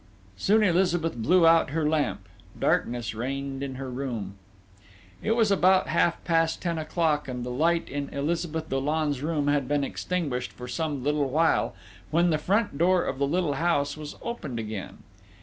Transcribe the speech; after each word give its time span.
Soon 0.35 0.63
Elizabeth 0.63 1.13
blew 1.15 1.45
out 1.45 1.69
her 1.69 1.87
lamp 1.87 2.21
darkness 2.59 3.13
reigned 3.13 3.61
in 3.61 3.75
her 3.75 3.87
room. 3.87 4.33
It 5.21 5.33
was 5.35 5.51
about 5.51 5.89
half 5.89 6.23
past 6.23 6.59
ten 6.59 6.79
o'clock, 6.79 7.27
and 7.27 7.43
the 7.43 7.51
light 7.51 7.87
in 7.87 8.09
Elizabeth 8.09 8.67
Dollon's 8.67 9.21
room 9.21 9.47
had 9.47 9.67
been 9.67 9.83
extinguished 9.83 10.53
for 10.53 10.67
some 10.67 11.03
little 11.03 11.29
while, 11.29 11.75
when 12.09 12.31
the 12.31 12.39
front 12.39 12.79
door 12.79 13.03
of 13.05 13.19
the 13.19 13.27
little 13.27 13.53
house 13.61 13.95
was 13.95 14.15
opened 14.23 14.57
again.... 14.57 15.03